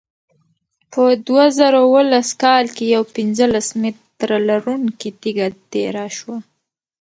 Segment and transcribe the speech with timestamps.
[0.91, 6.37] په دوه زره اوولس کال کې یوه پنځلس متره لرونکې تیږه تېره شوه.